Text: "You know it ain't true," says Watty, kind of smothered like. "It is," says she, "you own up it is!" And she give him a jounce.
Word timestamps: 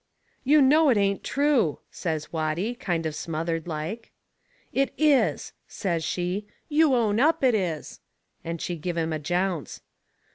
"You 0.43 0.63
know 0.63 0.89
it 0.89 0.97
ain't 0.97 1.23
true," 1.23 1.77
says 1.91 2.33
Watty, 2.33 2.73
kind 2.73 3.05
of 3.05 3.13
smothered 3.13 3.67
like. 3.67 4.11
"It 4.73 4.93
is," 4.97 5.53
says 5.67 6.03
she, 6.03 6.47
"you 6.67 6.95
own 6.95 7.19
up 7.19 7.43
it 7.43 7.53
is!" 7.53 7.99
And 8.43 8.59
she 8.59 8.77
give 8.77 8.97
him 8.97 9.13
a 9.13 9.19
jounce. 9.19 9.81